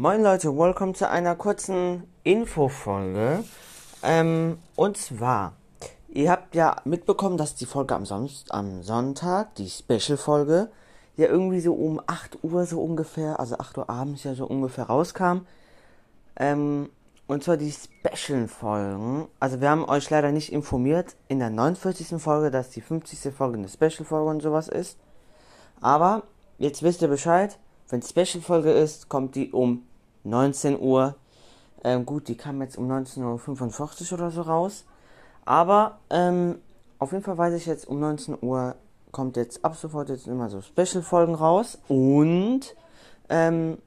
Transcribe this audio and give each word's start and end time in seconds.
Moin 0.00 0.22
Leute, 0.22 0.56
willkommen 0.56 0.94
zu 0.94 1.08
einer 1.08 1.34
kurzen 1.34 2.04
Infofolge. 2.22 3.42
Ähm, 4.04 4.58
und 4.76 4.96
zwar, 4.96 5.54
ihr 6.06 6.30
habt 6.30 6.54
ja 6.54 6.76
mitbekommen, 6.84 7.36
dass 7.36 7.56
die 7.56 7.66
Folge 7.66 7.96
am, 7.96 8.06
Son 8.06 8.30
am 8.50 8.84
Sonntag, 8.84 9.56
die 9.56 9.68
Special-Folge, 9.68 10.70
ja 11.16 11.26
irgendwie 11.26 11.58
so 11.58 11.74
um 11.74 12.00
8 12.06 12.44
Uhr 12.44 12.64
so 12.64 12.80
ungefähr, 12.80 13.40
also 13.40 13.58
8 13.58 13.78
Uhr 13.78 13.90
abends 13.90 14.22
ja 14.22 14.36
so 14.36 14.46
ungefähr 14.46 14.84
rauskam. 14.84 15.38
Ähm, 16.36 16.90
und 17.26 17.42
zwar 17.42 17.56
die 17.56 17.72
Special-Folgen. 17.72 19.26
Also 19.40 19.60
wir 19.60 19.68
haben 19.68 19.84
euch 19.84 20.08
leider 20.10 20.30
nicht 20.30 20.52
informiert 20.52 21.16
in 21.26 21.40
der 21.40 21.50
49. 21.50 22.22
Folge, 22.22 22.52
dass 22.52 22.70
die 22.70 22.82
50. 22.82 23.34
Folge 23.34 23.58
eine 23.58 23.68
Special-Folge 23.68 24.30
und 24.30 24.42
sowas 24.42 24.68
ist. 24.68 24.96
Aber 25.80 26.22
jetzt 26.56 26.84
wisst 26.84 27.02
ihr 27.02 27.08
Bescheid. 27.08 27.58
Wenn 27.88 28.02
Special-Folge 28.02 28.70
ist, 28.70 29.08
kommt 29.08 29.34
die 29.34 29.50
um 29.50 29.84
19 30.24 30.78
Uhr. 30.80 31.14
Ähm, 31.84 32.04
gut, 32.04 32.28
die 32.28 32.36
kam 32.36 32.60
jetzt 32.60 32.76
um 32.76 32.90
19.45 32.90 34.12
Uhr 34.12 34.18
oder 34.18 34.30
so 34.30 34.42
raus. 34.42 34.84
Aber 35.44 35.98
ähm, 36.10 36.58
auf 36.98 37.12
jeden 37.12 37.24
Fall 37.24 37.38
weiß 37.38 37.54
ich 37.54 37.66
jetzt, 37.66 37.88
um 37.88 38.00
19 38.00 38.38
Uhr 38.42 38.74
kommt 39.12 39.36
jetzt 39.36 39.64
ab 39.64 39.76
sofort 39.76 40.10
jetzt 40.10 40.26
immer 40.26 40.50
so 40.50 40.60
Special-Folgen 40.60 41.34
raus. 41.34 41.78
Und 41.88 42.74
ähm, 43.28 43.78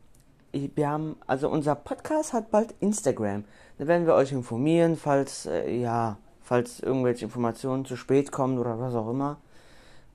wir 0.52 0.90
haben, 0.90 1.16
also 1.28 1.50
unser 1.50 1.76
Podcast 1.76 2.34
hat 2.34 2.52
bald 2.52 2.74
Instagram. 2.80 3.44
Da 3.78 3.88
werden 3.88 4.06
wir 4.06 4.16
euch 4.16 4.32
informieren, 4.32 4.98
falls, 4.98 5.46
äh, 5.46 5.72
ja, 5.72 6.18
falls 6.42 6.80
irgendwelche 6.80 7.26
Informationen 7.26 7.86
zu 7.86 7.96
spät 7.96 8.32
kommen 8.32 8.58
oder 8.58 8.80
was 8.80 8.96
auch 8.96 9.10
immer. 9.10 9.38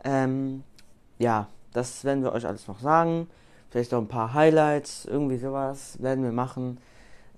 Ähm, 0.05 0.63
ja, 1.19 1.49
das 1.73 2.05
werden 2.05 2.23
wir 2.23 2.33
euch 2.33 2.47
alles 2.47 2.69
noch 2.69 2.81
sagen. 2.81 3.29
Vielleicht 3.71 3.93
auch 3.95 4.01
ein 4.01 4.09
paar 4.09 4.35
Highlights, 4.35 5.05
irgendwie 5.05 5.39
sowas 5.39 6.01
werden 6.03 6.25
wir 6.25 6.33
machen. 6.33 6.79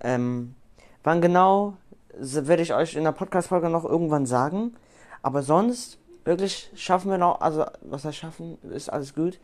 Ähm, 0.01 0.55
wann 1.03 1.21
genau, 1.21 1.73
werde 2.13 2.61
ich 2.61 2.73
euch 2.73 2.95
in 2.95 3.03
der 3.03 3.11
Podcast-Folge 3.11 3.69
noch 3.69 3.85
irgendwann 3.85 4.25
sagen. 4.25 4.75
Aber 5.21 5.41
sonst, 5.43 5.97
wirklich, 6.25 6.71
schaffen 6.75 7.11
wir 7.11 7.17
noch, 7.17 7.41
also, 7.41 7.65
was 7.81 8.03
wir 8.03 8.13
schaffen, 8.13 8.57
ist 8.71 8.91
alles 8.91 9.13
gut. 9.13 9.39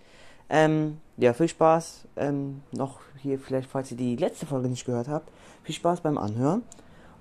Ähm, 0.50 1.00
ja, 1.18 1.34
viel 1.34 1.48
Spaß. 1.48 2.08
Ähm, 2.18 2.62
noch 2.72 3.00
hier, 3.22 3.40
vielleicht, 3.40 3.70
falls 3.70 3.92
ihr 3.92 3.98
die 3.98 4.16
letzte 4.16 4.46
Folge 4.46 4.70
nicht 4.70 4.86
gehört 4.86 5.08
habt, 5.08 5.30
viel 5.64 5.76
Spaß 5.76 6.02
beim 6.02 6.18
Anhören. 6.18 6.64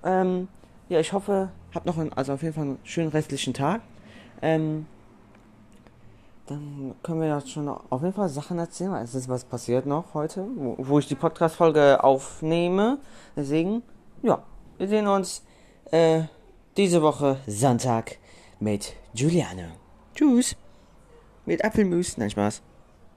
Ähm, 0.05 0.48
ja, 0.89 1.01
ich 1.01 1.12
hoffe, 1.12 1.48
habt 1.75 1.87
noch 1.87 1.98
einen, 1.98 2.12
also 2.12 2.35
auf 2.35 2.42
jeden 2.42 2.55
Fall 2.55 2.65
einen 2.65 2.79
schönen 2.85 3.09
restlichen 3.09 3.55
Tag. 3.55 3.81
Ähm, 4.42 4.87
dann 6.47 6.95
können 7.03 7.20
wir 7.20 7.28
ja 7.28 7.41
schon 7.41 7.69
auf 7.69 8.03
jeden 8.03 8.12
Fall 8.12 8.28
Sachen 8.28 8.59
erzählen. 8.59 8.95
Es 8.97 9.14
ist 9.14 9.28
was 9.28 9.45
passiert 9.45 9.87
noch 9.87 10.14
heute, 10.14 10.47
wo, 10.56 10.77
wo 10.78 10.98
ich 10.98 11.06
die 11.06 11.14
Podcast-Folge 11.14 12.03
aufnehme. 12.05 12.98
Deswegen, 13.36 13.83
ja, 14.23 14.42
wir 14.78 14.89
sehen 14.89 15.06
uns 15.06 15.42
äh, 15.91 16.23
diese 16.77 17.03
Woche 17.03 17.39
Sonntag 17.47 18.19
mit 18.61 18.95
Juliane. 19.14 19.73
Tschüss. 20.14 20.56
Mit 21.47 21.64
Apfelmus. 21.64 22.19
Nein, 22.19 22.31
Spaß. 22.31 22.62